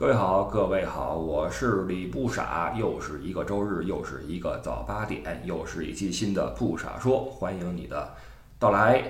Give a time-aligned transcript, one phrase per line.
[0.00, 8.14] 各位好，各位好，我是李不傻，又是一个周日，又是一个早八点，又是一期新的不傻说，欢迎你的
[8.58, 9.04] 到来。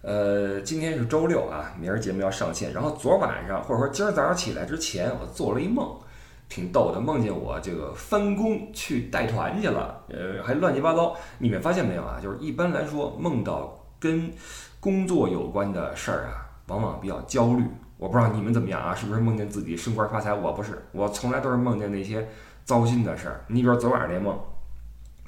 [0.00, 2.72] 呃，今天是周六啊，明儿节目要上线。
[2.72, 5.96] 然后昨晚上或者说今儿早上起来之前，我做了一梦，
[6.48, 11.14] 挺逗的，梦见我这个翻工去带团去了，呃，还乱七八糟。
[11.38, 12.18] 你们发现没有啊？
[12.20, 14.28] 就是一般来说，梦到跟
[14.80, 17.64] 工作有关的事儿啊，往往比较焦虑。
[18.02, 18.92] 我不知道你们怎么样啊？
[18.92, 20.34] 是不是梦见自己升官发财？
[20.34, 22.28] 我不是，我从来都是梦见那些
[22.64, 23.44] 糟心的事儿。
[23.46, 24.36] 你比如昨晚上那梦，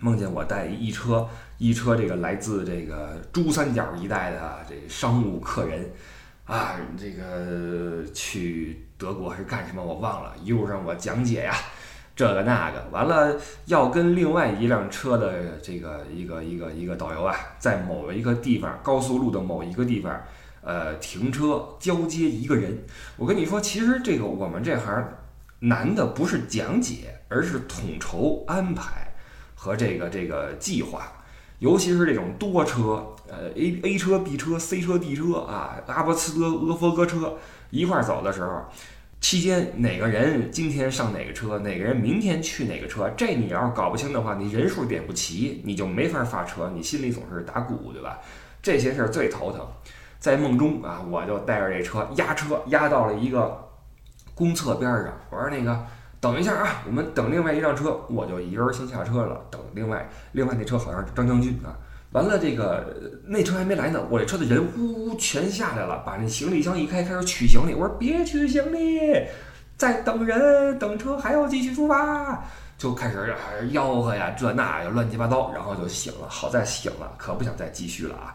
[0.01, 5.89] 梦见我带一车一车这个来自这个珠三角一带的这商务客人，
[6.47, 9.81] 啊，这个去德国是干什么？
[9.81, 10.35] 我忘了。
[10.43, 11.55] 一路上我讲解呀，
[12.17, 13.37] 这个那个，完了
[13.67, 20.21] 要跟另外一辆车的这个一个一个一个导游啊，在某一个地方高速路的某一个地方。
[20.65, 22.79] 呃，停车交接一个人，
[23.17, 25.07] 我跟你说，其实这个我们这行
[25.61, 29.13] 难的不是讲解，而是统筹安排
[29.55, 31.13] 和这个这个计划，
[31.59, 37.37] 尤其是这种多车，呃，A A 车、B 车、C 车、D 车啊，阿波斯德、阿佛哥车
[37.71, 38.65] 一块儿走的时候，
[39.21, 48.19] 期间哪个人今天上哪个车，哪个人明天去哪个车，这你要是搞不清的话，你人数点不齐，你就没法发车，你心里总是打鼓，对吧？
[48.63, 49.67] 这些事儿最头疼。
[50.25, 53.63] 在梦中啊，我就带着这车压车压到了一个
[54.35, 55.13] 公厕边上。
[55.29, 55.79] 我说那个
[56.19, 58.01] 等一下啊，我们等另外一辆车。
[58.09, 61.77] 我就一个人先下车了，等另外另外那车好像是张将军啊。
[62.13, 67.75] 完了这个那车还没来呢，我这车的人呜呜全下来了，把那行李箱一开，开始取行李。
[67.75, 69.27] 我说别取行李，
[69.77, 72.43] 在等人等车还要继续出发，
[72.79, 73.37] 就开始
[73.73, 76.27] 吆喝呀，这那呀乱七八糟，然后就醒了。
[76.31, 78.35] 好在醒了，可不想再继续了啊。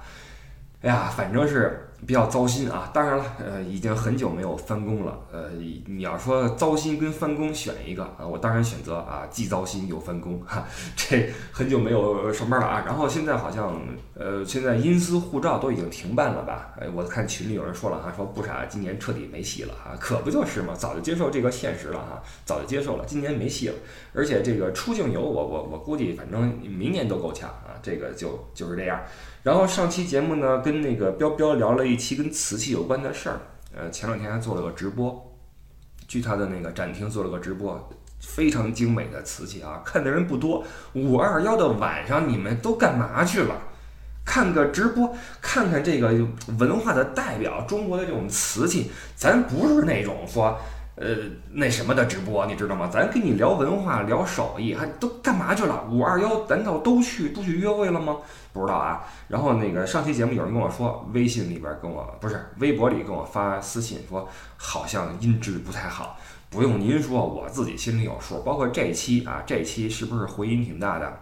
[0.81, 1.88] 哎呀，反正是。
[2.05, 2.89] 比较糟心啊！
[2.93, 5.19] 当然了，呃，已经很久没有翻工了。
[5.31, 5.49] 呃，
[5.85, 10.65] 你要说糟心跟翻工选一个啊，我当然选择啊，既糟心又翻工哈。
[10.95, 12.83] 这很久没有上班了啊。
[12.85, 13.79] 然后现在好像，
[14.15, 16.73] 呃，现在因私护照都已经停办了吧？
[16.79, 19.95] 哎，我看群里有人说了哈，说不傻，今年彻底没戏了哈。
[19.99, 23.75] 可不就是嘛，早就接受这个现实了哈，早就接受了，今年没戏了。
[24.13, 27.75] 而且这个出境游，我我我估计反正明年都够呛啊。
[27.81, 28.99] 这个就就是这样。
[29.41, 33.41] 然后上期节目呢，跟那个彪彪聊了一期跟瓷器有关的事儿。
[33.75, 35.35] 呃，前两天还做了个直播，
[36.07, 37.89] 去他的那个展厅做了个直播，
[38.19, 40.63] 非常精美的瓷器啊，看的人不多。
[40.93, 43.55] 五二幺的晚上你们都干嘛去了？
[44.25, 46.13] 看个直播，看看这个
[46.59, 50.55] 文化的代表，中国的这种瓷器，咱不是那种说。
[51.01, 51.15] 呃，
[51.53, 52.89] 那什么的直播，你知道吗？
[52.91, 55.87] 咱跟你聊文化，聊手艺，还都干嘛去了？
[55.89, 58.17] 五二幺难道都去都去约会了吗？
[58.51, 59.05] 不知道啊。
[59.29, 64.27] 然后那个上期节目有人跟我说，微信里边跟我不是微博里跟我发私信说，
[64.57, 66.17] 好像音质不太好。
[66.49, 68.41] 不用您说，我自己心里有数。
[68.41, 71.17] 包括这期啊，这期是不是回音挺大的？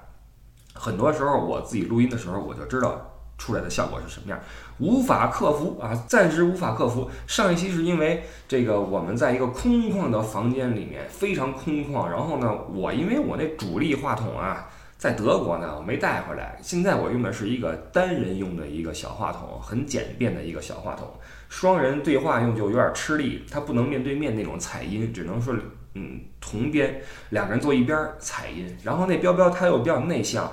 [0.74, 3.00] 很多时候我自己录音的时候，我就知道。
[3.40, 4.40] 出来的效果是什么样？
[4.80, 7.10] 无法克服啊，暂时无法克服。
[7.26, 12.08] 上一期是因为这个我们在一个空旷的房间里面，非常空旷。
[12.08, 16.58] 然后呢，我因为我那主力话筒啊，在德国呢，我没带回来。
[16.62, 21.08] 现在我用的是一个单人用的一个小话筒，很简便的一个小话筒。
[21.50, 25.56] 双人对话用就有点吃力，它不能面对面那种采音，只能说
[25.96, 28.78] 嗯同边两个人坐一边采音。
[28.84, 30.52] 然后那彪彪他又比较内向。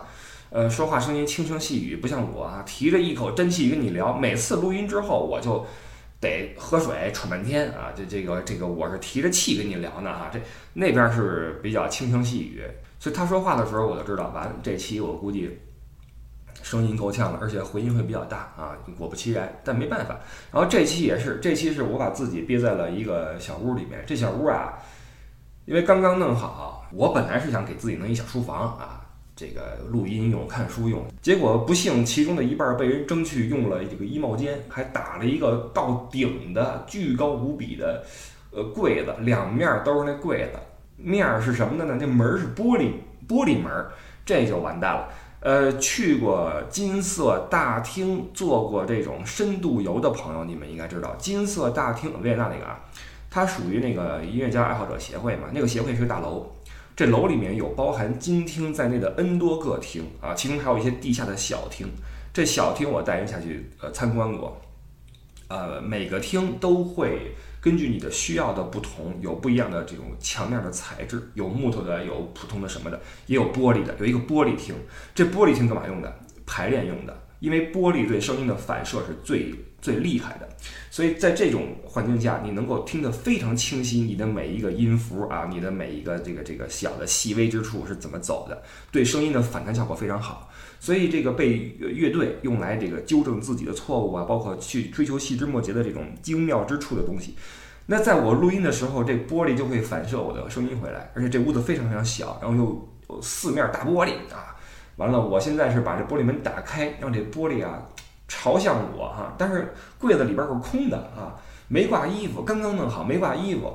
[0.54, 4.16] 呃，说话声音轻声细语，不像我啊，提着一口真气跟你聊。
[4.16, 5.66] 每次录音之后，我就
[6.20, 7.90] 得喝水喘半天啊。
[7.92, 10.30] 这这个这个，我是提着气跟你聊呢哈。
[10.32, 10.40] 这
[10.72, 12.62] 那边是比较轻声细语，
[13.00, 15.58] 所以他说话的时候，我就知道，完这期我估计
[16.62, 18.78] 声音够呛了，而且回音会比较大啊。
[18.96, 20.20] 果不其然，但没办法。
[20.52, 24.04] 然后这期也是，这期是我把自己憋在了一个小屋里面。
[24.06, 24.74] 这小屋啊，
[25.64, 29.00] 因为刚刚弄好，我本来是想给自己弄一小书房啊。
[29.36, 38.04] 这个录音用、看书用，结果不幸其中的一半被人争去用了这个衣帽间，还打了一个到顶的巨高无比的
[38.52, 40.58] 呃柜子，两面都是那柜子，
[40.96, 41.96] 面是什么的呢？
[42.00, 42.92] 那门是玻璃
[43.28, 43.70] 玻璃门，
[44.24, 45.08] 这就完蛋了。
[45.40, 52.80] 呃，去过金色大厅做过这种深度游的朋友，你们应该知道，金色大厅维也纳那个啊，
[53.28, 56.53] 它属于那个音乐家爱好者协会嘛，那个协会是个大楼。
[56.96, 61.88] 这楼里面有包含金厅在内的 N 多个厅啊，其中还有一些地下的小厅。
[62.32, 64.60] 这小厅我带人下去呃参观过，
[65.48, 73.94] 呃，每个厅都会根据你的需要的不同，有不一样的这种墙面的材质，有木头的，有普通的什么的，也有玻璃的。
[73.98, 74.74] 有一个玻璃厅，
[75.14, 76.20] 这玻璃厅干嘛用的？
[76.46, 80.48] 排练用的，因为玻璃对声音的反射是最最厉害的。
[80.90, 90.50] 所以在这种环境下，你能够听得非常清晰，你的每一个音符啊，你的每一个这个这个小的细微之处是怎么走的，对声音的反弹效果非常好。
[90.80, 97.34] 所以这个被乐队用来这个纠正自己的错误啊，包括去追求细枝末节的这种精妙之处的东西。
[97.86, 104.56] 那在我录音的时候，这玻璃就会反射我的声音回来，而且这屋子非常非常小，然后又有四面大玻璃啊。
[104.96, 107.82] 完了，我现在是把这玻璃门打开，让这玻璃啊。
[108.36, 111.38] 朝向我哈，但是柜子里边是空的啊，
[111.68, 113.72] 没挂衣服，刚刚弄好没挂衣服，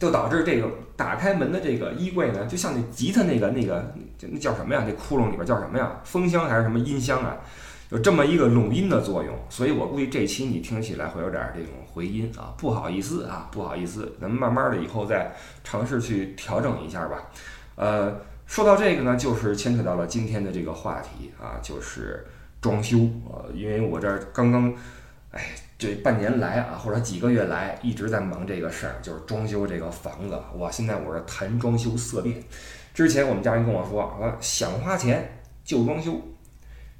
[0.00, 4.82] 就导致这个打开门的这个衣柜呢，就像那吉他那个那个那叫什么呀？
[4.86, 6.00] 那窟窿里边叫什么呀？
[6.04, 7.36] 风箱还是什么音箱啊？
[7.90, 17.18] 有这么一个拢音的作用，所以我估计这期你听起来会有点这种回音啊，不好意思啊，不好意思，咱们慢慢的以后再尝试去调整一下吧。
[17.76, 22.26] 呃，说到这个呢，就是牵扯到了今天的这个话题啊，就是。
[22.66, 22.98] 装修
[23.30, 24.74] 啊，因为我这儿刚刚，
[25.30, 30.36] 哎，这半年来啊，或者几个月来一直在忙这个事儿，就是装修这个房子。
[30.52, 32.42] 我，现在我是谈装修色变。
[32.92, 36.20] 之前我们家人跟我说，说想花钱就装修，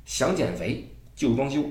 [0.05, 1.65] 想减肥就装修，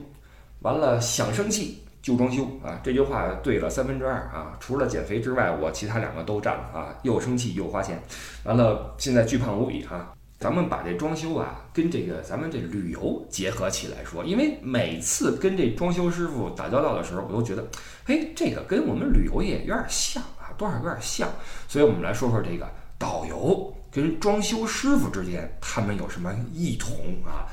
[0.59, 2.81] 完了想生气就装修啊。
[2.83, 4.57] 这句话对了三分之二啊。
[4.59, 7.97] 除了减肥之外，我其他两个都占了啊，又生气又花钱。
[8.43, 10.11] 完了，现在巨胖无比啊。
[10.45, 17.65] 咱们把这装修啊，跟这个咱们这旅游结合起来说，因为每次跟这装修师傅打交道的时候，我都觉得，
[18.05, 21.27] 嘿，这个跟我们旅游业有点像啊，多少有点像。
[21.67, 22.69] 所以我们来说说这个
[22.99, 26.95] 导游跟装修师傅之间，他们有什么异同
[27.25, 27.49] 啊？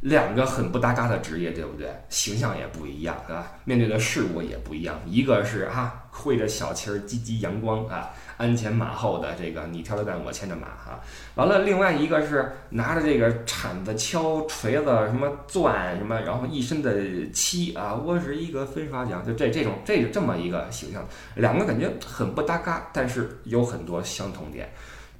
[0.00, 1.88] 两个很不搭嘎的职业，对不对？
[2.08, 5.00] 形象也不一样啊，面对的事物也不一样。
[5.06, 8.10] 一个是啊，挥着小旗儿，积极阳光啊。
[8.36, 11.00] 鞍前马后的这个，你挑着担，我牵着马哈。
[11.36, 17.94] 完了，另外一个是拿着这个铲子、锹、锤子什么钻什么，然后一身的漆啊。
[17.94, 21.02] 我是一个粉刷匠，就这这种这这么一个形象，
[21.36, 24.70] 两个感觉很不搭嘎，但是有很多相同点。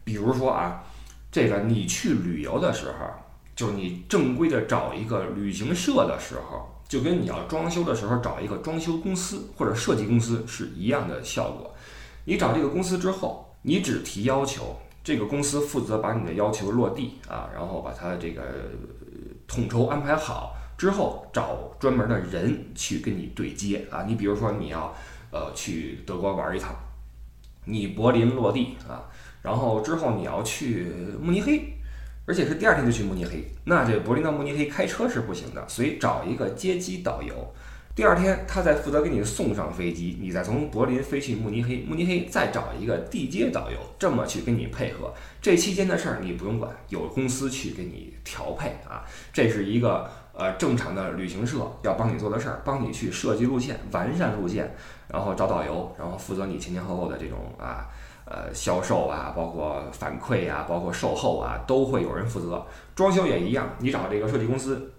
[0.04, 0.84] 比如说啊，
[1.32, 3.06] 这个你去旅游的时候，
[3.56, 11.74] 就是你正规的找一个旅行社的时候，就跟你要装修的时候找一个装修公司或者设计公司是一样的效果。
[12.26, 18.42] 你找这个公司之后，你只提要求，这个公司负责把你的要求落地啊，然后把它这个
[19.48, 24.02] 统筹安排好之后，找专门的人去跟你对接啊。
[24.02, 24.94] 你比如说你要
[25.30, 26.74] 呃去德国玩一趟，
[27.64, 29.08] 你柏林落地啊，
[29.40, 30.92] 然后之后你要去
[31.22, 31.75] 慕尼黑，
[32.26, 37.54] 而且是第二天就去慕尼黑，那这柏林到慕尼黑开车是不行的，所以找一个接机导游。
[37.94, 45.14] 第二天，他再负责给你送上飞机，你再从柏林飞去慕尼黑，慕尼黑再找一个地接导游，这么去跟你配合。
[45.40, 49.02] 这期间的事儿你不用管，有公司去给你调配啊。
[49.32, 54.74] 这是一个呃正常的旅行社要帮你做的事儿，帮你去设计路线、完善路线，
[55.08, 57.88] 然后找导游，然后负责你前前后后的这种啊
[58.26, 62.66] 呃销售啊，包括反馈啊，包括售后啊，都会有人负责。
[62.94, 64.92] 装修也一样，你找这个设计公司。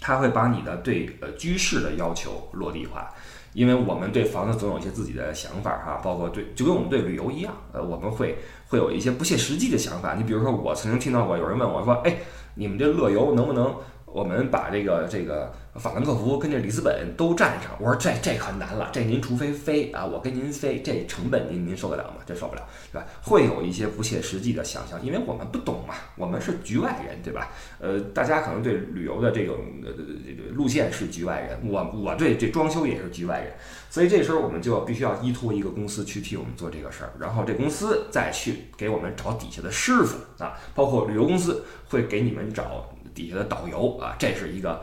[0.00, 3.12] 他会把你的对呃居室的要求落地化，
[3.52, 8.38] 因为我们对房子总有一些自己的想法哈，包括对就跟我们对旅游一样，呃，我们会
[8.68, 10.14] 会有一些不切实际的想法。
[10.14, 12.16] 你比如说，我曾经听到过有人问我说：“哎，
[12.54, 13.74] 你们这乐游能不能
[14.12, 22.14] 我们把这个这个？”法兰克福跟这里斯本都占上，我说这这可难了，这您除非飞啊，我跟您飞，这成本您您受得了吗？
[22.26, 22.62] 这受不了，
[22.92, 23.06] 对吧？
[23.22, 27.52] 会有一些不切实际的想象，因为我们不懂嘛，我们是局外人，对吧？
[27.78, 29.92] 呃，大家可能对旅游的这种呃
[30.26, 33.52] 这个路线是局外人，我我对这装修也是局外人，
[33.88, 42.84] 所以这时候我们就必须要依托一个公司去替我们做这个事儿，然后这公司再去给我们找底下的师傅啊，包括旅游公司会给你们找
[43.18, 44.80] 底下的导游啊，这是一个。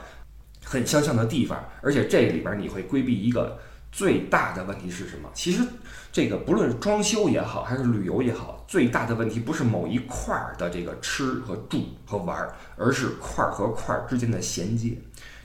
[0.68, 3.60] 很相像的地方，而且这里边你会规避一个
[3.92, 5.30] 最大的问题是什么？
[5.32, 5.62] 其实
[6.12, 14.98] 这个不论是装修也好，还是旅游也好，最大的问题不是某一块儿的这个吃和住和玩儿，而是块儿和块儿之间的衔接。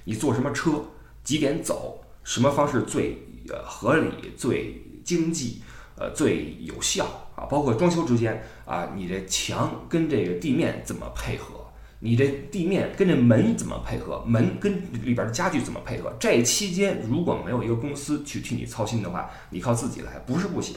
[0.04, 0.82] 你坐什么车，
[1.22, 3.18] 几点走，什么方式最
[3.62, 5.60] 合理、最经济、
[5.96, 7.04] 呃最有效
[7.36, 7.44] 啊？
[7.44, 11.59] 包括装修之间啊，你这墙跟这个地面怎么配合？
[12.02, 14.24] 你这地面跟这门怎么配合？
[14.26, 14.72] 门跟
[15.04, 16.10] 里边的家具怎么配合？
[16.18, 20.74] 这期间如果没有一个公司去替你操心的话，你靠自己来不是不行，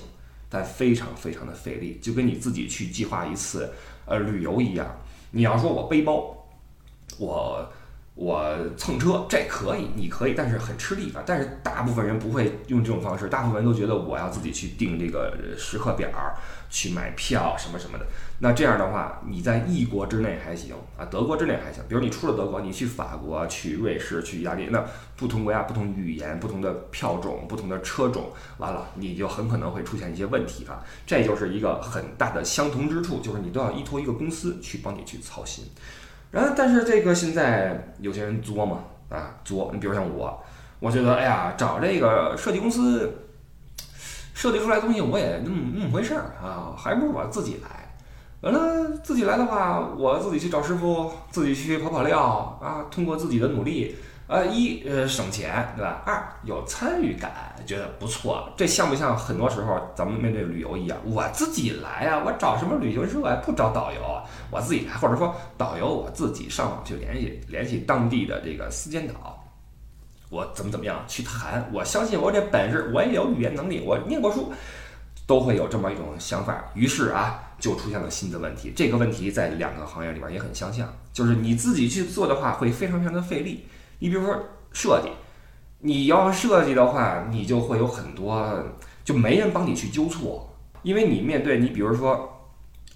[0.49, 3.71] 但非常非常的费力，就跟你自己去计划一次
[4.05, 4.85] 呃旅游一样。
[5.31, 6.35] 你要说我背包，
[7.17, 7.71] 我
[8.15, 11.23] 我蹭车，这可以，你可以，但是很吃力啊。
[11.25, 16.07] 但是大部分人不会用这种方式，大部分人都觉得我要自己去订这个时刻表，
[16.69, 18.05] 去买票什么什么的。
[18.37, 21.83] 那这样的话，你在异国之内还行啊，德国之内还行。
[21.87, 30.83] 比如你出了德国，你去法国、去瑞士、去意大利，那不同国家、不同语言、不同的票种、不同的车种，完了你就很可能会出现一些问题啊。
[31.07, 35.65] 这就是一个很大的相同之处，就是你都要依托一个公司去帮你去操心。
[36.33, 40.43] 然后，但是这个现在有些人作嘛，啊作，你比如像我，
[40.79, 43.07] 我觉得，哎呀，找这个设计公司
[44.33, 47.69] 设计出来东西，我也那么那么回事儿啊，还不如我自己来。
[48.41, 52.19] 完了，自己来的话，我自己去找师傅，自己去跑跑料
[52.59, 53.95] 啊，通过自己的努力。
[54.25, 56.01] 啊，一呃省钱，对吧？
[56.05, 58.49] 二有参与感，觉得不错。
[58.55, 60.97] 这像不像很多时候咱们面对旅游一样？
[61.05, 63.41] 我自己来啊，我找什么旅行社啊？
[63.45, 64.01] 不找导游，
[64.51, 69.43] 我自己来，或者说导游我自己上网去联系联系当地的这个私间导，
[70.29, 71.69] 我怎么怎么样去谈？
[71.73, 74.51] 我相信我这本事，我也有语言能力，我念过书，
[75.25, 76.65] 都会有这么一种想法。
[76.73, 78.73] 于是啊，就出现了新的问题。
[78.75, 83.65] 这个问题在两个行业里边也很相像，就是你自己去做的话，会非常非常的费力。
[83.99, 84.37] 你比如说
[84.73, 85.09] 设计，
[85.85, 88.57] 你要设计的话，你就会有很多
[89.03, 90.49] 就没人帮你去纠错，
[90.81, 92.47] 因为你面对你比如说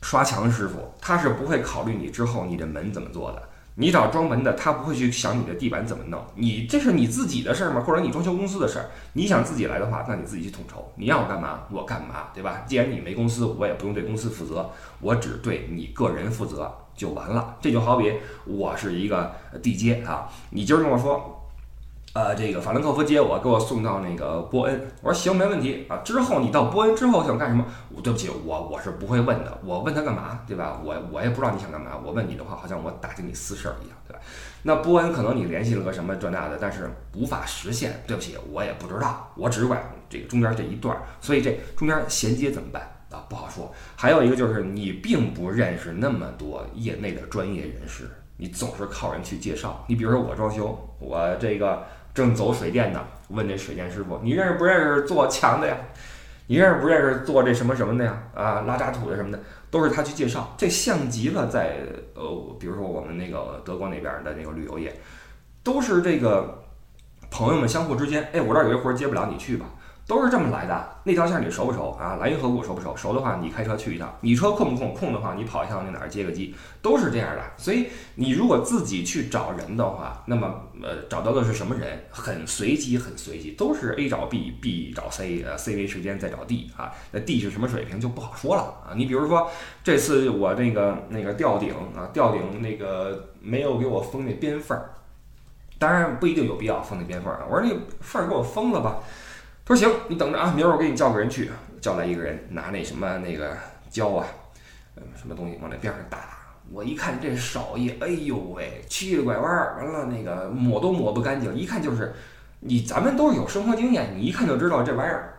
[0.01, 3.44] 刷墙师傅，他是不会考虑你之后你的门怎么做的。
[3.75, 6.20] 你找装门的，他不会去想你的地板怎么弄。
[6.36, 7.82] 你这是你自己的事儿吗？
[7.82, 8.86] 或者你装修公司的事儿？
[9.13, 10.89] 你想自己来的话，那你自己去统筹。
[10.96, 12.63] 你让我干嘛，我干嘛，对吧？
[12.65, 16.74] 既然你没公司，我也不用对公司负责，我只对你个人负责。
[16.96, 18.12] 就完了，这就好比
[18.46, 21.37] 我是一个地接啊，你今儿跟我说，
[22.17, 25.97] 呃，这个法兰克福接我，给我送到那个波恩，我说行，没问题啊。
[25.97, 27.63] 之后你到波恩之后想干什么？
[28.03, 30.81] 对不起，我我是不会问的，我问他干嘛，对吧？
[30.83, 34.19] 我我也不知道你想干嘛，我问你的话，好像我打听你私事儿一样，对吧？
[34.63, 42.81] 那波恩可能你联系了个什么这那的，但是无法实现，对不起，我也不知道，我只管这个中间这一段，所以这中间衔接怎么办？
[43.12, 43.71] 啊，不好说。
[43.95, 49.86] 还有一个就是你并不认识那么多业内的专业人士，你总是靠人去介绍。
[49.88, 51.83] 你比如说我装修，我这个
[52.17, 55.77] 正走水电呢，问这水电师傅，你认识不认识做墙的呀？
[56.47, 58.24] 你认识不认识做这什么什么的呀？
[58.33, 60.51] 啊，拉渣土的什么的，都是他去介绍。
[60.57, 61.77] 这像极了在
[62.15, 65.00] 呃，比如说我们那个德国那边的那个旅游业，
[65.62, 66.63] 都是这个
[67.29, 69.67] 朋友们相互之间，哎，我这儿有一活接不了，你去吧。
[70.07, 72.15] 都是这么来的，那条线你熟不熟啊？
[72.21, 72.95] 莱茵河谷熟不熟？
[72.95, 74.93] 熟的话，你开车去一趟；你车空不空？
[74.93, 77.41] 空的话，你跑一趟那哪儿接个机，都是这样的。
[77.57, 82.05] 所以你如果自己去找人的话，那么呃，找到的是什么人？
[82.09, 86.89] 很随机，很随机，都是 A 找 B，B 找 C，呃，C 为时间再找 D 啊。
[87.11, 88.95] 那 D 是什么水平就不好说了啊。
[88.95, 89.51] 你比如说
[89.83, 94.89] 这次我那个那个吊顶啊，吊顶那个没有给我封那边缝儿，
[95.77, 97.45] 当然不一定有必要封那边缝儿啊。
[97.49, 98.99] 我说那缝儿给我封了吧。
[99.67, 103.57] 说行，你等着啊，明儿我给你叫个人去，叫来一个人拿那什么那个
[103.89, 104.25] 胶啊，
[104.95, 106.38] 嗯，什么东西往那边上打。
[106.71, 112.13] 我一看这手艺，哎呦喂，曲里拐弯儿，完了那个抹都抹不干净，一看就是
[112.62, 115.33] 你咱们都是有生活经验，你一看就知道这玩意儿。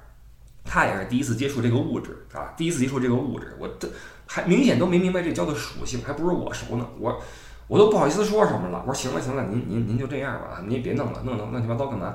[0.63, 3.89] 他也是第一次接触这个物质啊，第一次接触这个物质，我这
[4.27, 6.87] 还明显都没明白这胶的属性，还不如我熟呢。
[6.99, 7.19] 我
[7.67, 8.85] 我都不好意思说什么了。
[8.87, 12.15] 我说行了行了，您您您就这样吧，您别弄了，弄弄乱七八糟干嘛？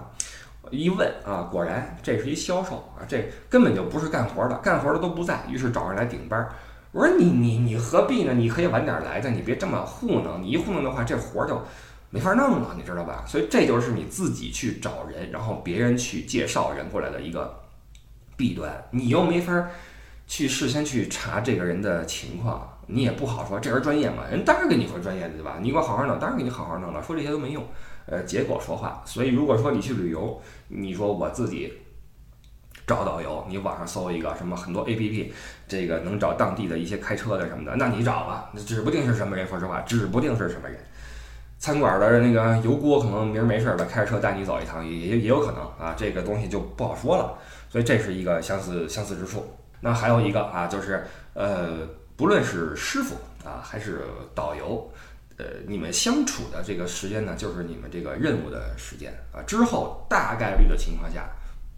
[0.71, 6.47] 一问啊，果然这是一销售啊，这根本就不是干活的，干活的都不在，于是找人来顶班。
[6.91, 8.33] 我说你你你何必呢？
[8.33, 10.41] 你可以晚点来的，你别这么糊弄。
[10.41, 11.61] 你一糊弄的话，这活就
[12.09, 13.23] 没法弄了，你知道吧？
[13.27, 17.59] 所以这就是你自己去找人，然后别人去介绍人过来的一个
[18.37, 18.71] 弊端。
[18.91, 19.67] 你又没法
[20.27, 24.23] 去事先去查这个人的情况，你也不好说这人专业嘛？
[24.29, 25.57] 人当然跟你说专业的，对吧？
[25.61, 27.01] 你给我好好弄，当然给你好好弄了。
[27.01, 27.63] 说这些都没用。
[28.05, 31.73] 呃，结果说话，所以如果说你去旅游，你说我自己
[32.85, 35.33] 找导游，你网上搜一个什么很多 A P P，
[35.67, 39.47] 这个能找当地的一些开车的什么的，那你找吧，那指不定是什么人。
[39.47, 40.77] 说实话，指不定是什么人。
[41.59, 45.95] 餐馆的那个油锅可能明儿没事儿了，开着车带你走一趟，也也也有可能啊。
[45.97, 47.37] 这个东西就不好说了。
[47.69, 49.45] 所以这是一个相似相似之处。
[49.79, 53.15] 那还有一个啊，就是呃，不论是师傅
[53.47, 54.01] 啊，还是
[54.35, 54.91] 导游。
[55.43, 59.43] 呃，你们相处的这个时间呢，就是你们这个任务的时间啊。
[59.45, 61.29] 之后大概率的情况下，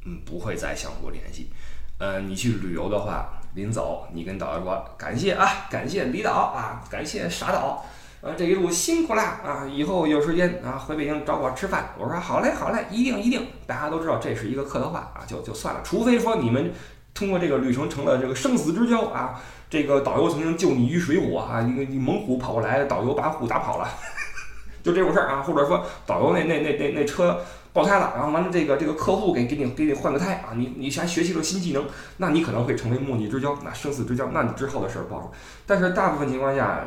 [0.06, 1.50] 嗯，不会再相互联系。
[1.98, 7.84] 呃，你去旅游的话，临走你跟导游说感谢啊，感谢李导啊，感谢傻导，
[8.22, 11.90] 呃，这一路辛苦啦啊，以后有时间啊回北京找我吃饭。
[11.98, 13.48] 我说好嘞，好嘞，一定一定。
[13.66, 16.72] 大家都知道这是一个客套话啊，就就算了，除非说你们
[17.16, 19.42] 通过这个旅程成了这个生死之交啊。
[19.68, 21.60] 这个导游曾经救你于水火啊！
[21.60, 23.90] 一个猛虎跑过来，导游把虎打跑了，
[24.84, 27.42] 就这种事儿啊，或者说导游那那那那那车
[27.74, 31.84] 爆胎了，然后完了这个这个客户给给你给你换个胎啊，你你还学习了新技能，
[32.18, 35.32] 那你可能会成为莫逆之交，那生死之交，那你之后的事儿不好说。
[35.66, 36.86] 但是大部分情况下，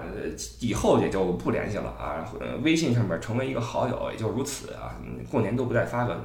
[0.60, 2.24] 以后也就不联系了啊，
[2.62, 4.94] 微信上面成为一个好友也就如此啊，
[5.30, 6.24] 过年都不带发个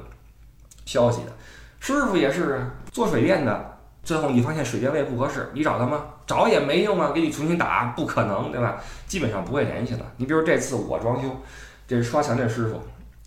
[0.86, 1.32] 消息的。
[1.80, 3.73] 师傅也是做水电的，
[4.04, 6.04] 最后你发现水电位不合适，你找他吗？
[6.26, 8.76] 找也没用啊，给你重新打不可能，对吧？
[9.06, 10.00] 基本上不会联系了。
[10.18, 11.28] 你比如这次我装修，
[11.86, 12.80] 这刷墙这师傅，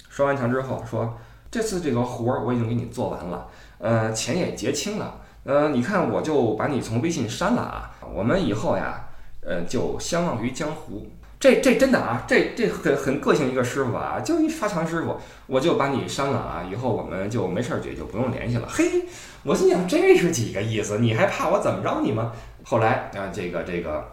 [0.10, 1.18] 刷完墙之后说，
[1.50, 3.48] 这次这个活儿我已经给你做完了，
[3.80, 9.08] 呃，钱也结清了，呃，你看我就把你从微信删了啊，我们以后呀，
[9.42, 11.08] 呃，就相忘于江湖。
[11.40, 15.16] 这这真的啊，这这很很个性一个师傅啊，就一刷墙师傅，
[15.46, 18.68] 我就把你删了啊，以后我们就没事儿也就不用联系了。
[18.68, 19.06] 嘿，
[19.44, 20.98] 我心想这是几个意思？
[20.98, 22.34] 你还怕我怎么着你吗？
[22.64, 24.04] 后来啊，这个这个，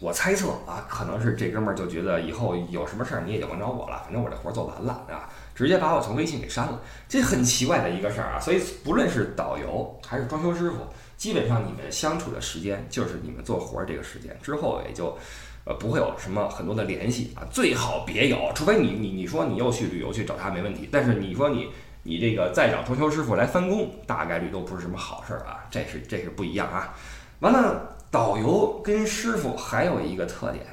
[0.00, 8.40] 我猜测啊，可能是这哥们儿就觉得以后有什么事儿你也就甭找我了，反正我这活做完了啊，直接把我从微信给删了，这很奇怪的一个事儿啊。
[8.40, 10.78] 所以不论是导游还是装修师傅，
[11.16, 15.16] 基本上你们相处的时间就是你们做活儿这个时间，之后也就。
[15.64, 21.68] 呃，不会有什么很多的联系啊，最好别有，除非你你你说你又去旅游去找他没问题，但是你说你
[22.02, 26.92] 你这个再找装修师傅来翻工，大概率都不是什么好事儿啊，这是这是不一样啊。
[27.38, 30.66] 完了，导游跟师傅还有一个特点，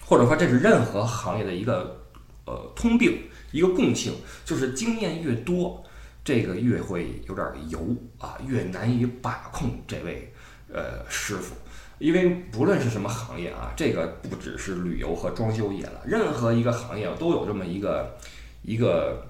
[0.00, 2.06] 或者说这是任何行业的一个
[2.46, 3.22] 呃通病，
[3.52, 4.14] 一个共性，
[4.46, 5.84] 就是经验越多，
[6.24, 7.78] 这个越会有点油
[8.18, 10.32] 啊，越难以把控这位
[10.72, 11.54] 呃师傅。
[11.98, 18.16] 因为不论是什么行业啊，这个不只是旅游和装修业了，任何一个行业都有这么一个
[18.62, 19.24] 一个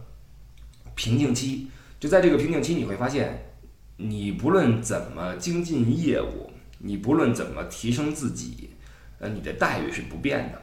[0.94, 1.68] 瓶颈期。
[2.00, 3.52] 就在这个瓶颈期，你会发现，
[3.96, 8.70] 你不论怎么精进业务，你不论怎么提升自己，
[9.18, 10.60] 呃，你的待遇是不变的。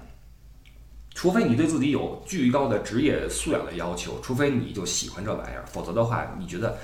[1.14, 6.78] 除非你对自己有巨高的职业素养的要求，除非你就喜欢这玩意儿，否则的话，你觉得。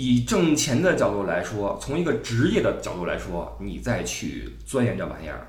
[0.00, 5.44] 以挣钱的角度来说，从一个职业的角度来说，你再去钻研这玩意儿，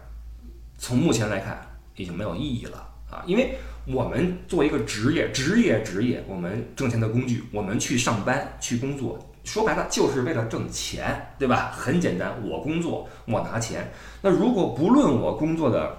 [0.76, 1.62] 从目前来看
[1.96, 2.78] 已经没有意义了
[3.12, 3.22] 啊！
[3.28, 3.54] 因为
[3.86, 11.70] 我们做一个职业，职业职业，我们挣钱的工具，我们去上班去工作，说白了就是为了挣钱，对吧？
[11.72, 13.88] 很简单，我工作我拿钱。
[14.20, 15.96] 那如果不论我工作的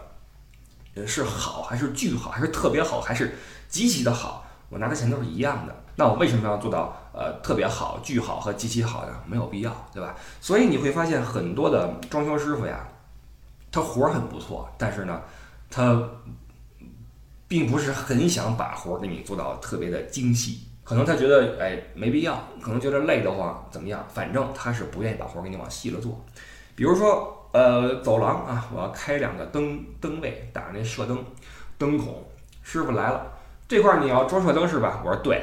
[1.06, 3.32] 是好还是巨好，还是特别好，还是
[3.68, 5.76] 极其的好，我拿的钱都是一样的。
[5.94, 6.96] 那我为什么要做到？
[7.12, 10.14] 呃，特别好、巨好和极其好的没有必要，对吧？
[10.40, 12.86] 所以你会发现很多的装修师傅呀，
[13.70, 15.20] 他活儿很不错，但是呢，
[15.68, 16.00] 他
[17.48, 24.02] 并不是很想把活儿给你做到特别的精细，可能他觉得哎没必要，可能觉得累得慌，怎么样？
[24.08, 26.24] 反正他是不愿意把活儿给你往细了做。
[26.76, 31.22] 比如说，呃，走廊啊，我要开两个灯灯位，打那射灯
[31.76, 32.24] 灯孔，
[32.62, 33.26] 师傅来了，
[33.70, 35.00] 这块儿你要装射灯是吧？
[35.04, 35.42] 我说对。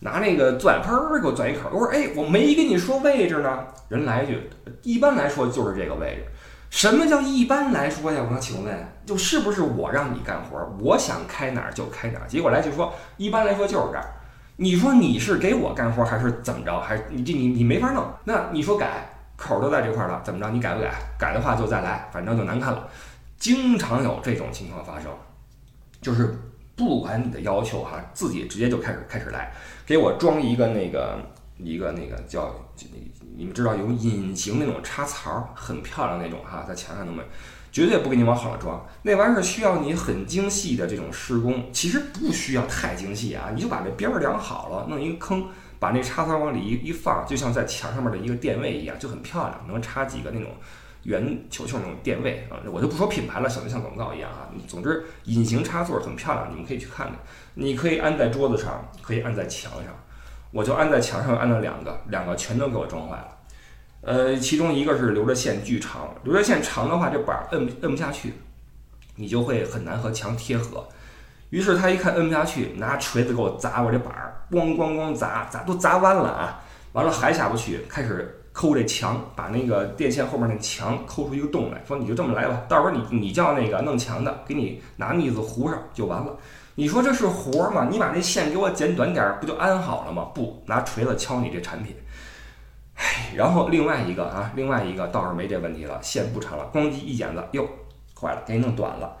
[0.00, 1.70] 拿那个钻，喷儿给我钻一口。
[1.72, 4.50] 我说：“哎，我没跟你说位置呢。”人来一句
[4.82, 6.24] ：“一般来说就是这个位置。”
[6.70, 8.20] 什么叫一般来说呀？
[8.28, 12.26] 我想请问，就是不是我让你干活，我想开哪儿就开哪儿？
[12.26, 14.04] 结果来句说：“一般来说就是这儿。”
[14.58, 16.80] 你说你是给我干活还是怎么着？
[16.80, 18.04] 还是你这你你没法弄？
[18.24, 20.50] 那你说改口都在这块儿了，怎么着？
[20.50, 20.90] 你改不改？
[21.16, 22.88] 改的话就再来，反正就难看了。
[23.38, 25.08] 经常有这种情况发生，
[26.00, 26.36] 就是。
[26.74, 29.52] 不管你的要求哈，自己直接就开始开始来，
[29.86, 31.18] 给我装一个那个
[31.58, 32.54] 一个那个叫
[33.36, 37.22] 你们知道有隐形那种插槽，很漂亮那种哈，在墙上那么，
[37.70, 38.84] 绝对不给你往好了装。
[39.02, 45.46] 那玩意儿需要你很精细的这种施工，其实不需要太精细啊，你就把这边儿量好了，弄一个坑，
[45.78, 50.50] 把那插槽往里一一放，就像在墙上面的一个电位一样，就很漂亮，能插几个那种。
[51.04, 54.48] 圆球球那种电位啊，我就不说品牌了，省得像广告一样啊。
[54.68, 57.16] 总之，隐形插座很漂亮，你们可以去看看。
[57.54, 59.92] 你可以安在桌子上，可以安在墙上。
[60.52, 63.28] 我就安在墙上安了两个，两个全都给我装坏了。
[64.02, 68.34] 呃，其中一个是留着线巨长，留着线长的话，这板摁摁不下去，
[69.16, 70.86] 你就会很难和墙贴合。
[71.50, 76.62] 于是他一看摁不下去，拿锤子给我砸我这板儿，咣咣咣砸，砸都砸弯了啊！
[76.92, 78.41] 完了还下不去，开始。
[78.52, 86.36] 抠这墙，把那个电线后面那墙抠出一个洞来，说你就这么来吧，到时候你你叫那个弄墙的给你拿腻子糊上就完了。
[86.74, 87.88] 你说这是活吗？
[87.90, 90.24] 你把那线给我剪短点儿，不就安好了吗？
[90.34, 91.96] 不拿锤子敲你这产品。
[92.94, 97.66] 唉，然后另外一个啊，另外一个倒是没这问题了，线不长了，咣叽一剪子，哟，
[98.20, 99.16] 坏了，给你弄短了，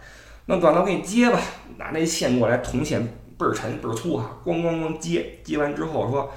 [0.46, 1.40] 弄短了我给你接吧，
[1.78, 3.02] 拿那线过来，铜线
[3.38, 6.30] 倍儿沉倍儿粗啊，咣咣咣接，接完之后说。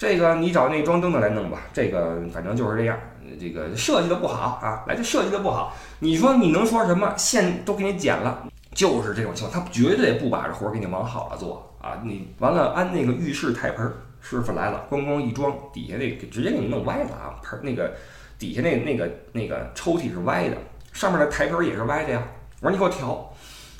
[0.00, 2.98] 这个你找那装灯的来弄吧，这个反正就是这样，
[3.38, 7.14] 这个设计的不好啊，来这设计的不好，你说你能说什么？
[7.18, 12.00] 线都给你剪了，就是这种情况，他绝对不把这活儿给你往好了做啊！
[12.02, 17.36] 你完了安那个浴室台盆，师傅来了，咣咣一装，底下那直接给你弄歪了啊！
[17.42, 17.92] 盆那个
[18.38, 20.56] 底下那那个那个抽屉是歪的，
[20.94, 22.22] 上面的台盆也是歪的呀。
[22.62, 23.30] 我说你给我调，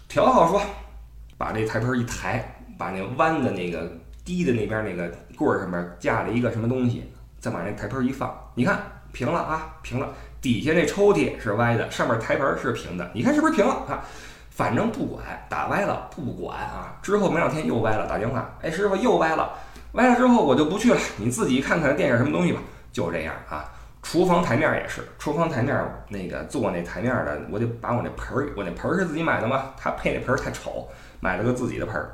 [0.06, 0.60] 调好说，
[1.38, 3.90] 把这台盆一抬，把那弯的那个
[4.30, 10.08] 低的那边那个棍儿上面架了一个什么东西，再把那台盆一放，你看平了啊，平了。
[10.40, 14.04] 底下那抽屉是歪的，上面台盆是平的，你看是不是平了啊？
[14.50, 16.96] 反正不管，打歪了不管啊。
[17.02, 19.50] 之后没两天又歪了，打电话，哎，师傅又歪了，
[19.94, 22.60] 歪了之后我就不去了，你自己看看垫上什么东西吧。
[22.92, 23.68] 就这样啊。
[24.00, 25.76] 厨房台面也是，厨房台面
[26.08, 29.72] 那个做那台面的，我得把我那盆儿，我那盆儿是自己买的吗？
[29.76, 30.88] 他配那盆儿太丑，
[31.18, 32.12] 买了个自己的盆儿，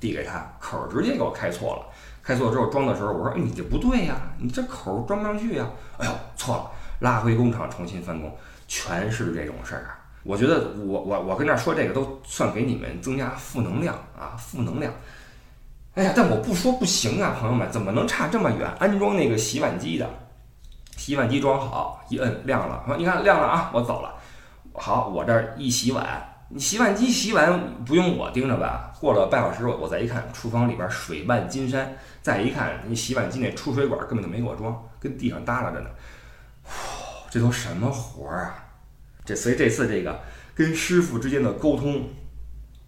[0.00, 1.86] 递给他，口儿直接给我开错了。
[2.22, 5.66] 开错之后装的时候，我说你这不对呀，你这口装不上去呀。
[5.96, 9.98] 哎呦，错了，拉回工厂重新翻工，全是这种事儿啊。
[10.24, 14.92] 我觉得我我我跟这儿说这个都算给你们增加负能量啊，负能量。
[15.94, 18.70] 哎呀，但我不说不行啊，朋友们，怎么能差这么远？
[18.78, 20.08] 安装那个洗碗机的。
[20.96, 24.14] 洗碗机装好，一摁亮了，说你看亮了啊，我走了。
[24.74, 26.04] 好，我这儿一洗碗，
[26.50, 28.90] 你洗碗机洗碗不用我盯着吧？
[28.98, 31.94] 过了半小时，我再一看，厨房里边水漫金山。
[32.22, 35.90] 再一看，你洗碗机那出水管根本就没给我装，跟地上耷拉着呢。
[37.30, 38.64] 这都什么活儿啊？
[39.26, 40.18] 这所以这次这个
[40.54, 42.08] 跟师傅之间的沟通，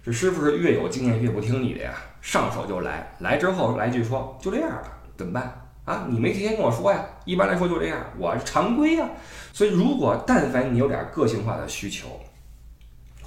[0.03, 1.93] 这师傅是越有经验越不听你的呀，
[2.23, 4.85] 上手就来，来之后来句说就这样了，
[5.19, 5.67] 怎么办？
[5.85, 7.05] 啊，你没提前跟我说呀？
[7.27, 9.07] 一般来说就这样，我是常规呀。
[9.53, 12.09] 所以，如果但凡你有点个性化的需求，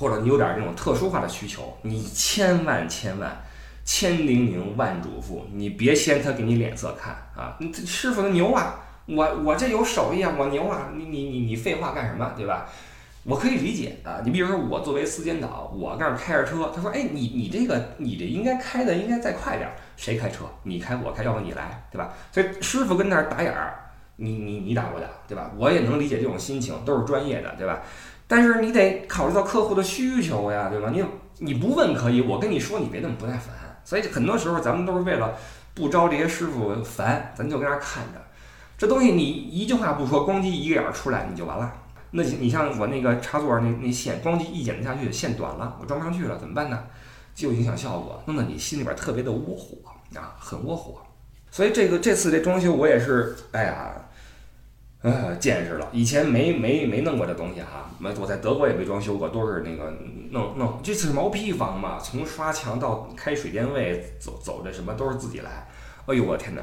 [0.03, 3.41] 或者你有点这种特殊化的需求，你千万千万
[3.85, 7.55] 千叮咛万嘱咐，你别嫌他给你脸色看啊！
[7.57, 10.89] 你师傅的牛啊，我我这有手艺啊，我牛啊！
[10.93, 12.33] 你你你你废话干什么？
[12.35, 12.67] 对吧？
[13.23, 14.19] 我可以理解啊。
[14.25, 20.43] 你比如说，我作为司监导，我那儿开着车，他说：“哎，你你这个你这应该开的应该再快点。”谁开车？
[20.63, 22.11] 你开我开，要不你来，对吧？
[22.29, 23.79] 所以师傅跟那儿打眼儿，
[24.17, 25.49] 你你你打我打，对吧？
[25.57, 27.81] 我也能理解这种心情，都是专业的，对吧？
[28.27, 30.89] 但是你得考虑到客户的需求呀，对吧？
[30.91, 31.03] 你
[31.39, 33.53] 你不问可以，我跟你说，你别那么不耐烦。
[33.83, 35.35] 所以很多时候咱们都是为了
[35.73, 38.21] 不招这些师傅烦，咱就跟那看着。
[38.77, 41.71] 这东西你一句话不说，咣叽一个眼儿出来你就完了。
[42.11, 46.83] 那你像我那个插座那那线，咣叽一剪下去，线短了，我装不上去了，怎么办呢？
[47.35, 49.77] 就影响效果，弄得你心里边特别的窝火
[50.15, 51.01] 啊，很窝火。
[51.49, 53.93] 所以这个这次这装修我也是，哎呀，
[55.11, 55.89] 呃，见识了。
[55.91, 59.93] 以前没没没弄过这东西哈，没我在德国也没装修过，都是那个
[60.31, 60.79] 弄弄。
[60.81, 65.67] 这次是毛坯房嘛，从刷墙到开水电位，走走这什么都是自己来。
[66.05, 66.61] 哎呦我天哪！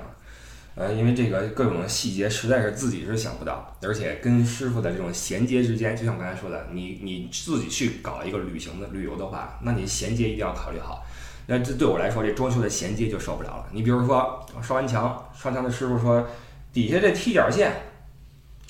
[0.76, 11.04] 呃，因为这个各种细节实在是自己是想不到，而且跟师傅的这种衔接之间，就像我刚才说的，你你自己去搞一个旅行的旅游的话，那你衔接一定要考虑好。
[11.46, 13.66] 那这对我来说，这装修的衔接就受不了了。
[13.72, 16.26] 你比如说刷完墙，刷墙的师傅说，
[16.72, 17.72] 底下这踢脚线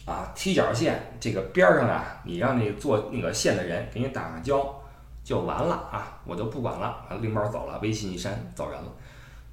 [0.06, 4.74] 啊，踢脚线这个边上啊，你让那做那个线的人给你打上胶
[5.22, 8.88] 就完了啊，我就不管了，拎包走了，微信一删，走人了。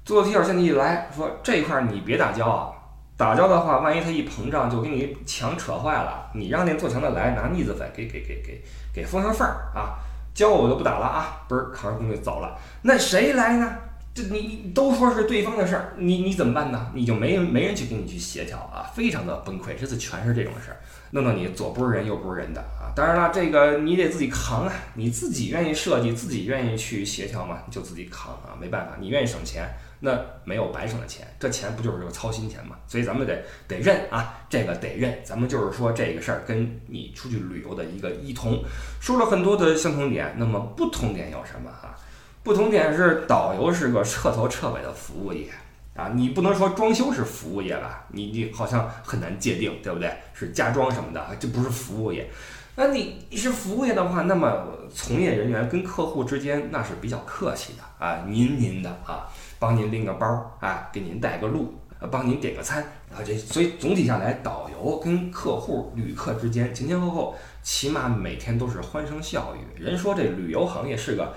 [0.04, 2.72] 做踢脚线的一来说这块你别打胶啊，
[3.16, 6.30] 打胶的话，万一它一膨胀就给你墙扯坏了。
[6.34, 8.62] 你让那做墙的来拿腻子粉给给给给
[8.94, 10.00] 给封上缝儿啊，
[10.34, 12.56] 胶我就不打了啊，嘣儿扛着工具走了。
[12.82, 13.70] 那谁来呢？
[14.18, 16.90] 这你你都说是对方的事儿，你你怎么办呢？
[16.92, 19.76] 你就没没人去跟你去协调啊，非常的崩溃。
[19.78, 20.80] 这次全是这种事儿，
[21.12, 22.90] 弄得你左不是人右不是人的啊。
[22.96, 29.68] 当然了，这个你得自己扛啊，你自己愿意设计，自己愿意去协调嘛，就自己扛啊，没办法，你愿意省钱。
[30.00, 32.76] 那没有白省的钱，这钱不就是个操心钱嘛？
[32.86, 35.18] 所以咱们得得认啊，这个得认。
[35.24, 38.62] 咱们就是说这个事儿跟你出去旅游的一个异同，
[39.00, 41.97] 说了很多的相同点，那么不同点有什么啊？
[42.42, 45.48] 不同点是导游是个彻头彻尾的服务业
[45.94, 48.06] 啊，你不能说装修是服务业吧？
[48.08, 50.12] 你你好像很难界定，对不对？
[50.32, 52.30] 是家装什么的，这不是服务业。
[52.76, 59.28] 那你你是服务业的话，那么从业人员跟客户之间那是比较客气的啊，您您的啊。
[59.60, 61.74] 帮您拎个包，啊，给您带个路，
[62.12, 62.80] 帮您点个餐，
[63.12, 69.82] 啊，这所以总体下来，导游跟客户、旅客之间前前后后，起码每天都是欢声笑语。
[69.82, 71.34] 人说这旅游行业是个，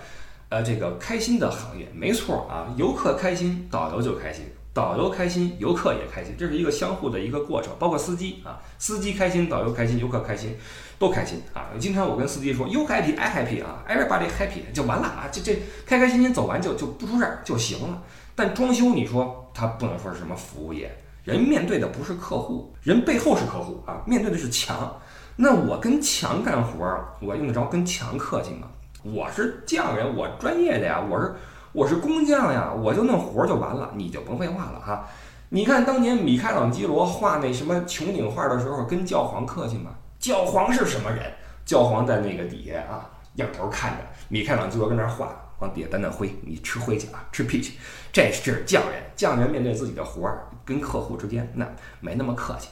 [0.52, 7.74] 呃，这个开心的行业，没错啊，游客开心，导游就开心，导游开心，游客也开心，这是一个相互的一个过程。
[7.80, 10.58] 包括司机啊，司机开心，导游开心，游客开心。
[11.00, 11.66] 都开心啊！
[11.80, 15.28] 经常我跟司机说，You happy, I happy 啊，Everybody happy 就完了啊！
[15.32, 18.04] 这这开开心心走完就就不出事儿就行了。
[18.36, 24.96] 但装修你说它不能说是什么服务业，人面对的不是客户，人背后是客户啊，面对的是墙。
[25.38, 26.86] 那我跟墙干活，
[27.20, 28.68] 我用得着跟墙客气吗？
[29.04, 31.34] 我是匠人，我专业的呀，我是
[31.72, 35.08] 我是工匠呀，我就弄活就完了，你就甭废话了哈。
[35.50, 39.92] 你看当年米开朗基罗画那什么穹顶画的时候，跟教皇客气吗？
[40.20, 41.34] 教皇是什么人？
[41.66, 43.98] 教皇在那个底下啊，仰头看着
[44.30, 47.80] 米开朗基罗跟那儿画，往底下掸掸灰，你吃灰去啊，吃屁去。
[48.14, 51.68] 这是匠人，匠人面对自己的活儿，跟客户之间那
[52.00, 52.70] 没那么客气。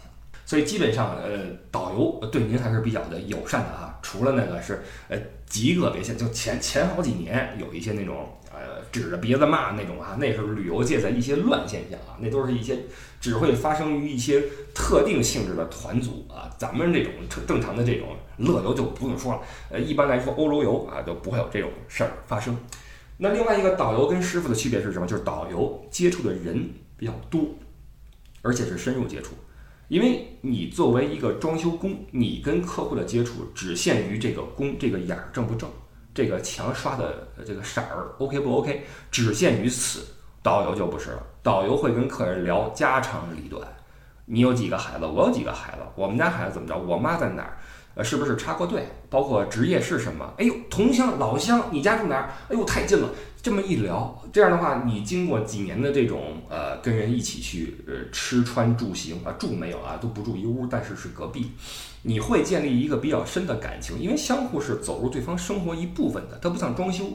[0.49, 3.99] 所以基本上，呃，导游对您还是比较的友善的啊。
[4.01, 12.17] 除了那个是，呃，极个别现，就前前好几年有一些那种，呃，指着鼻子骂那种啊，那是旅游界的一些乱现象啊。
[12.19, 12.79] 那都是一些
[13.21, 14.41] 只会发生于一些
[14.73, 16.49] 特定性质的团组啊。
[16.57, 17.13] 咱们这种
[17.47, 22.57] 正常的这种乐游就不用说了，呃，一般来说欧洲游啊都不会有这种事儿发生。
[23.17, 25.05] 那另外一个导游跟师傅的区别是什么？
[25.05, 27.41] 就是导游接触的人比较多，
[28.41, 29.35] 而且是深入接触。
[29.89, 35.69] 因为你作为一个装修工，你跟客户的接触只限于这个工这个眼儿正不正，
[36.13, 40.05] 这个墙刷的这个色儿 OK 不 OK，只限于此。
[40.41, 43.61] 导游就不是了，导游会跟客人聊家长里短。
[44.25, 45.05] 你有几个孩子？
[45.05, 45.79] 我有几个孩子？
[45.95, 46.77] 我们家孩子怎么着？
[46.77, 47.57] 我妈在哪儿？
[47.95, 48.87] 呃，是不是插过队？
[49.09, 50.33] 包括职业是什么？
[50.37, 52.33] 哎呦，同乡老乡，你家住哪儿？
[52.49, 53.09] 哎呦，太近了。
[53.41, 61.51] 这么一聊，这样的话，你经过几年的这种呃，跟人一起去呃吃穿住行啊，住没有啊，都不住一屋，但是是隔壁，
[62.01, 66.37] 你会建立一个比较深的感情，因为相互是走入对方生活一部分的。
[66.41, 67.05] 它不像装修，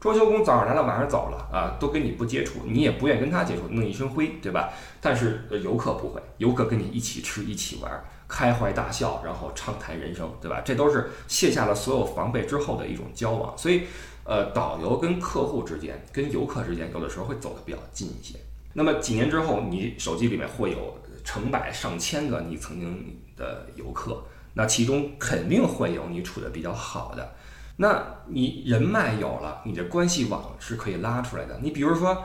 [0.00, 4.70] 装修工早上来了，晚上走了啊，都跟你不接触，你也不愿意跟他接触，弄一身灰，对吧？
[5.02, 10.60] 但是游客不会，游客跟你一起吃，一起玩，开怀大笑，然后畅谈人生，对吧？
[10.64, 13.82] 这都是卸下了所有防备之后的一种交往，所以。
[14.26, 18.38] 呃，导游跟客户之间、跟游客之间，有的时候会走得比较近一些。
[18.72, 27.34] 那么几年之后，你手机里面会有成百上千个你曾经的游客，那其中肯定会有你处的比较好的。
[27.76, 31.58] 那你人脉有了，你的关系网是可以拉出来的。
[31.60, 32.24] 你比如说，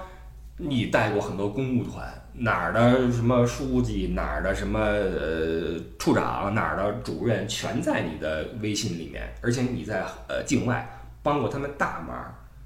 [0.59, 10.87] 你带过很多公务团，哪儿的什么书记，哪儿的什么呃处长，哪儿的主任，全在你的微信里面，而且你在呃境外。
[11.21, 12.15] 帮过他们大忙，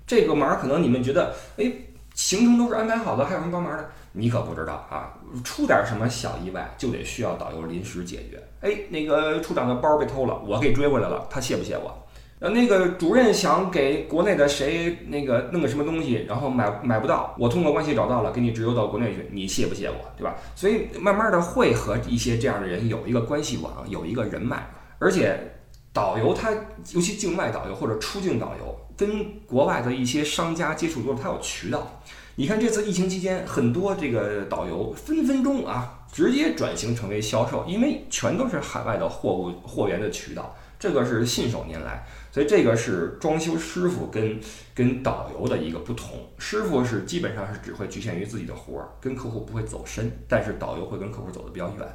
[0.05, 1.73] 这个忙可能你们觉得，哎，
[2.13, 3.89] 行程都是安排好的，还有什么帮忙的？
[4.11, 5.11] 你可不知道啊！
[5.43, 8.39] 出点什么小意外，就得需要导游临时解决。
[8.61, 12.02] 哎，那个处长的包被偷了，我给追回来了，他谢不谢我？
[12.43, 19.95] 呃，那个主任想给国内的谁那个弄个什么东西，然后买买不到，我通过关系找到了，给你直邮到国内去，你谢不谢我？
[20.17, 20.35] 对吧？
[20.53, 25.49] 所以慢慢的会和一些这样的人有一个关系网，有一个人脉，而且。
[25.95, 26.49] 导游他，
[26.95, 32.01] 尤其境外导游或者出境导游，跟国外的一些商家接触多了，他有渠道。
[32.33, 42.03] 你看这次疫情期间，很多这个导游分分钟啊，直接转型成为销售，因为全都是海外的货物货源的渠道，这个是信手拈来。
[42.33, 44.39] 所以这个是装修师傅跟
[44.73, 46.17] 跟导游的一个不同。
[46.39, 51.87] 师傅是基本上是只会局限于自己的活儿，跟客户不会走深，但是导游会跟客户走得比较远。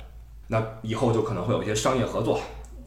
[0.47, 2.41] 那以后就可能会有一些商业合作。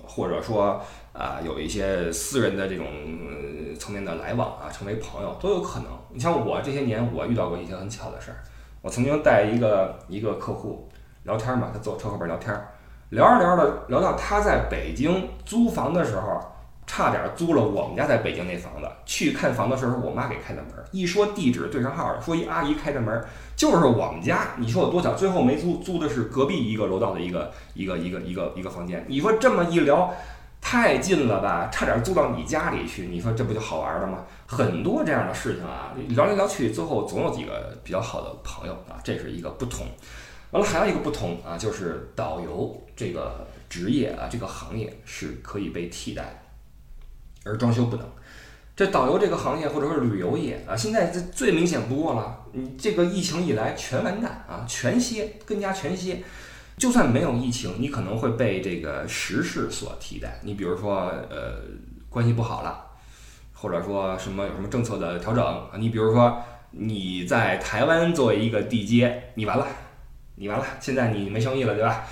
[0.04, 0.82] 或者说
[1.14, 2.86] 啊，有一些私人的这种
[3.80, 5.88] 层面的来往啊，成为朋友都有可能。
[6.10, 8.44] 你像我这些年，我遇到过一些很巧的事儿。
[8.82, 10.90] 我曾经带一个一个客户
[11.24, 12.54] 聊天嘛，他坐车后边聊天，
[13.12, 16.42] 聊着聊着聊到他在北京租房的时候，
[16.92, 18.88] 差点租了我们家在北京那房子。
[19.06, 20.72] 去看房的时候，我妈给开的门。
[20.92, 23.24] 一说地址对上号了，说一阿姨开的门。
[23.56, 25.14] 就是我们家，你说有多巧？
[25.14, 29.06] 最后没租，租的是隔壁一个楼道的一个一个一个一个一个房间。
[29.08, 30.14] 你说这么一聊，
[30.60, 31.70] 太近了吧？
[31.72, 33.08] 差点租到你家里去。
[33.08, 34.26] 你说这不就好玩了吗？
[34.46, 39.88] 很多这样的事情啊，聊来聊去，最后总有几个比较好的朋友啊，这是一个不同。
[40.52, 46.41] 完了，还有一个不同啊，就是导游这个职业啊，这个行业是可以被替代的，
[47.44, 48.06] 而装修不能。
[48.76, 52.46] 这导游这个行业或者说旅游业啊，现在这最明显不过了。
[52.54, 56.24] 你这个疫情以来全完蛋啊，全歇，更加全歇。
[56.78, 60.40] 就算没有疫情，你可能会被这个时事所替代。
[60.42, 61.62] 你比如说，呃，
[62.10, 62.84] 关系不好了，
[63.54, 65.72] 或者说什么有什么政策的调整啊。
[65.78, 69.68] 你比如说你在台湾作为一个地接，你完了，
[70.36, 72.04] 你完了，现在你没生意了，对吧？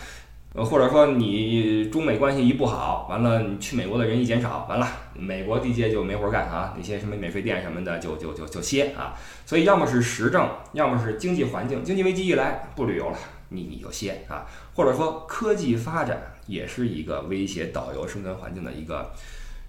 [0.56, 9.14] 呃，或者说你中美关系一不好，完了你去美国的人一减少，完了美国地界就没活干啊，那些什么免税店什么的就就就就歇啊。
[9.46, 13.18] 所以要么是时政，要么是经济环境，经济危机一来不旅游了，
[13.50, 14.48] 你你就歇啊。
[14.74, 19.12] 或者说科技发展也是一个威胁导游生存环境的一个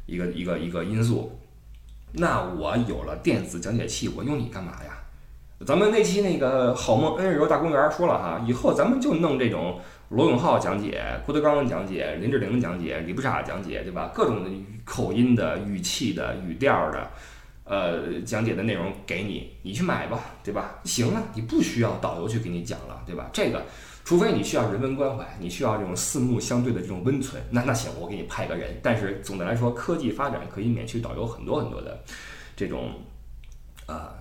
[0.07, 1.39] 一个一个一个因素。
[2.13, 4.97] 那我有了电子讲解器，我用你干嘛呀？
[5.67, 9.79] 咱们那期那个好梦恩柔大公园说了哈，以后咱们就弄这种
[10.11, 14.11] 罗永浩讲解、郭德纲讲解、林志玲讲解、李不傻讲解，对吧？
[14.13, 14.51] 各种的
[14.85, 17.09] 口音的、语气的、语调的，
[17.63, 20.81] 呃，讲解的内容给你，你去买吧，对吧？
[20.83, 23.31] 行了，你不需要导游去给你讲了，对吧？
[23.33, 23.63] 这个，
[24.05, 28.81] 除非你需要人文关怀，你需要这种四目相对的这种温存，那那行，我给你派个人。
[28.83, 32.03] 但是总的来说，科技发展可以免去导游很多很多的
[32.57, 32.91] 这种，
[33.87, 34.15] 啊。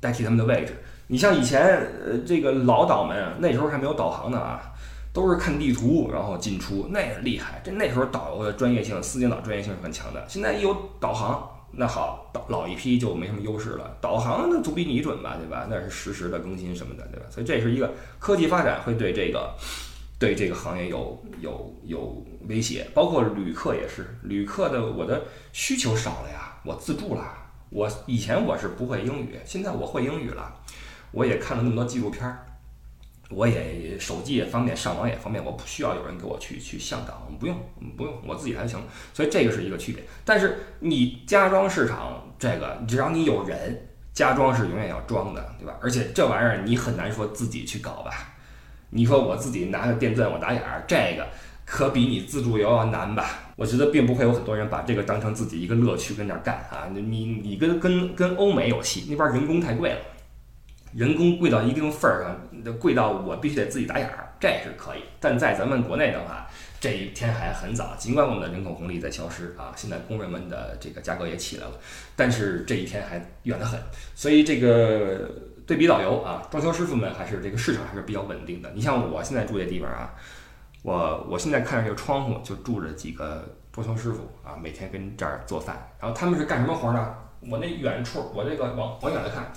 [0.00, 0.74] 代替他们的位置，
[1.06, 1.62] 你像以前，
[2.04, 4.71] 呃，这个老导们那时候还没有导航呢啊，
[5.12, 7.60] 都是看地图然后进出，那也厉害。
[7.62, 10.24] 这那时候导游的专业性，司机导专业性是很强的。
[10.28, 13.96] 现在一有导航，那好，导老一批就没什么优势了。
[14.00, 15.66] 导航那总比你准吧，对吧？
[15.68, 17.26] 那是实时的更新什么的，对吧？
[17.30, 19.54] 所以这是一个科技发展会对这个
[20.18, 25.22] 对这个行业有有有威胁，包括旅客也是，旅客的我的
[25.52, 27.22] 需求少了呀，我自助了。
[27.68, 30.54] 我以前我是不会英语，现在我会英语了。
[31.10, 32.46] 我也看了那么多纪录片儿，
[33.34, 37.56] 我也手机也方便，上网也方便，我不需要有人给我去去向导，不用
[37.96, 38.80] 不用，我自己还行。
[39.14, 40.02] 所以这个是一个区别。
[40.24, 45.76] 但是你家装市场这个，只要你有人，家装是永远要装的，对吧？
[45.80, 48.10] 而且这玩意儿你很难说自己去搞吧？
[48.90, 51.26] 你说我自己拿个电钻我打眼儿，这个。
[51.64, 53.24] 可比你自助游要难吧？
[53.56, 56.90] 我觉得并不会有很多人把这个当成自己一个乐趣跟那儿干啊！
[56.92, 59.98] 你你跟跟跟欧美有戏，那边人工太贵了，
[60.92, 65.00] 人工贵到一定份儿上，贵到我必须得自己打眼儿，这是可以。
[65.18, 66.46] 但在咱们国内的话，
[66.80, 67.94] 这一天还很早。
[67.96, 71.72] 尽管我们的人口红利在消失啊，现在工人们的这个价格也起来了，
[72.14, 73.80] 但是这一天还远得很。
[74.14, 75.30] 所以这个
[75.66, 78.70] 对比导游啊，装修师傅们还是这个市场还是比较稳定的。
[78.74, 80.14] 你像我现在住这地方啊。
[80.84, 85.88] 我我现在看着这个窗户，就住着几个装修师傅啊，每天跟这儿做饭。
[86.00, 87.14] 然后他们是干什么活儿呢？
[87.48, 89.52] 我那远处，我这个往往远了看，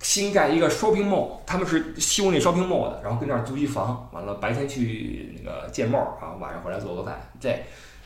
[0.00, 7.20] 新盖一个 shopping mall，他们是修那 shopping mall 的，然后跟那儿租一房，完了白天去那个建 mall 啊，晚上回来做个饭。
[7.40, 7.48] 这，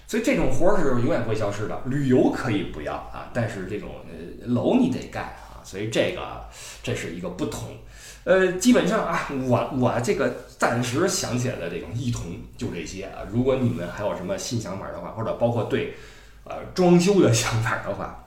[0.06, 1.80] 所以这种活儿是永远不会消失的。
[1.84, 6.44] 旅游可以不要啊，但是这种呃楼你得盖啊，所以这个
[6.82, 7.68] 这是一个不同。
[8.24, 12.22] 呃，基本上啊，我我这个暂时想起来的这种异同
[12.56, 13.26] 就这些啊。
[13.30, 15.94] 如果你们还有什么新想法的话，或者包括对
[16.44, 18.21] 呃装修的想法的话，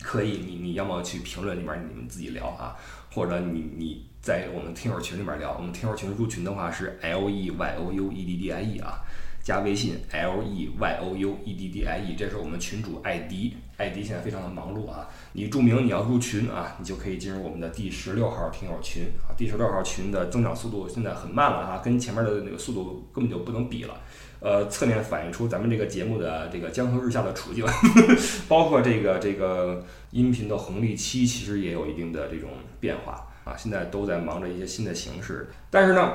[0.00, 2.76] 可以你你要么去评论里面你们自己聊啊，
[3.12, 5.56] 或者你你在我们听友群里面聊。
[5.56, 9.02] 我们听友群入群的话是 L E Y O U E D D I E 啊。
[9.44, 15.08] 加微信 l e y o u e d d i e，这是我们群主艾迪，艾迪现在非常的忙碌啊。
[15.32, 19.34] 你注明你要入群啊，你就可以进入我们的第十六号听友群啊。
[19.36, 23.94] 第十六号群的增长速度现在很慢了啊，跟前面的那个速度根本就不能比了。
[24.40, 27.64] 呃，侧面反映出咱们这个节目的这个江河日下的处境，
[28.46, 33.56] 包括这个这个音频的红利期其实也有一定的这种变化啊。
[33.56, 36.12] 现在都在忙着一些新的形式，但是呢，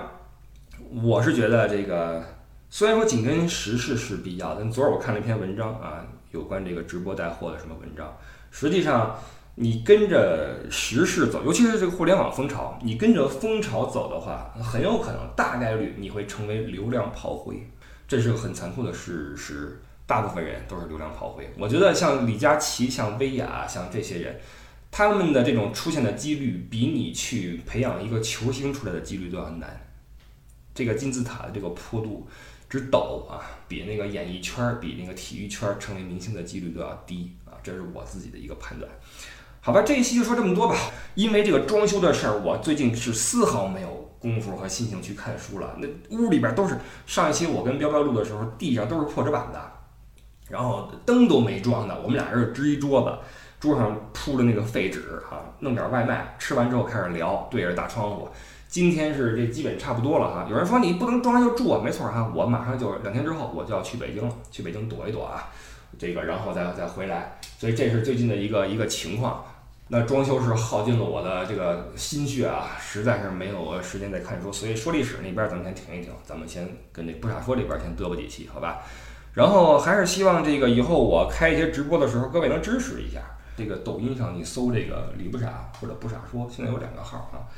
[1.02, 2.24] 我是觉得这个。
[2.72, 8.18] 虽然说紧跟时事是必要，但昨儿我看了一篇文章啊，有关这个直播带货的什么文章。
[8.52, 9.20] 实际上，
[9.56, 17.70] 你跟着时事走，尤其是这个互联网风潮，你跟着风潮走的话，很有可能大概率你会成为流量炮灰，
[18.08, 19.82] 这是个很残酷的事实。
[20.08, 21.48] 大部分人都是流量炮灰。
[21.56, 24.40] 我觉得像李佳琦、像薇娅、像这些人，
[24.90, 29.86] 他们的这种出现的几率，比你去培养一个球星出来的几率都要难。
[30.74, 32.28] 这个金字塔的这个坡度。
[32.70, 38.90] 之陡啊，比那个演艺圈儿、比那个体育圈儿成为明星的几率都要低啊，这是我自己的一个判断。
[39.62, 40.76] 好吧，这一期就说这么多吧。
[41.16, 45.76] 因为这个装修的事儿，我最近是丝毫没有功夫和心情去看书了。
[45.80, 49.60] 那屋里边都是上一期我跟彪彪录的时候，地上都是破纸板的，
[50.48, 52.02] 然后灯都没装的。
[52.02, 53.18] 我们俩人支一桌子，
[53.60, 58.30] 桌上铺的那个废纸啊，弄点外卖，吃完之后开始聊，对着大窗户。
[58.70, 60.48] 今天是这基本差不多了哈。
[60.48, 65.50] 有人说你不能装完就住啊，没错哈，我马上就两天之后我就要去北京了，去北京躲一躲啊，
[65.98, 69.44] 这个然后再再回来，所以这是最近的一个一个情况。
[69.88, 78.84] 那装修是耗尽了我的这个心血啊，实在是没有时间再看书，所以说历史那边咱们先停一停，咱们先跟这不傻说里边先嘚啵几期，好吧？
[79.34, 83.20] 然后还是希望这个以后我开一些直播的时候，各位能支持一下。
[83.58, 87.50] 这个抖音上你搜这个李不傻或者不傻说，现在有两个号啊。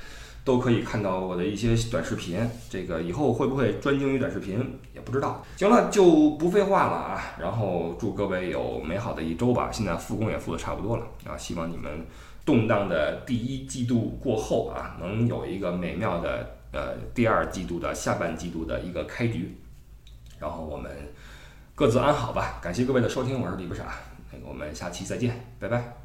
[0.43, 5.43] 都可以看到我的一些短视频，这个以后会不会专精于短视频也不知道。
[5.55, 7.21] 行了，就不废话了啊！
[7.39, 9.69] 然后祝各位有美好的一周吧。
[9.71, 12.05] 现在复工也复的差不多了啊，希望你们
[12.43, 19.55] 动荡的第一季度过后啊，能有一个美妙的呃第二季度的下半季度的一个开局。
[20.39, 20.91] 然后我们
[21.75, 22.59] 各自安好吧。
[22.59, 23.93] 感谢各位的收听，我是李不傻，
[24.31, 26.00] 那个我们下期再见，拜拜。